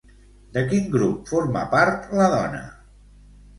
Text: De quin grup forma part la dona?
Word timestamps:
De 0.55 0.63
quin 0.71 0.87
grup 0.95 1.29
forma 1.35 1.63
part 1.75 2.11
la 2.23 2.33
dona? 2.35 2.65